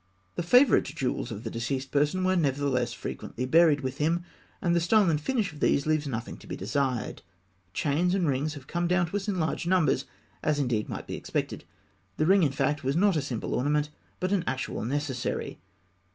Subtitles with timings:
[0.33, 4.23] The favourite jewels of the deceased person were, nevertheless, frequently buried with him,
[4.59, 7.21] and the style and finish of these leave nothing to be desired.
[7.71, 10.05] Chains and rings have come down to us in large numbers,
[10.41, 11.65] as indeed might be expected.
[12.17, 15.59] The ring, in fact, was not a simple ornament, but an actual necessary.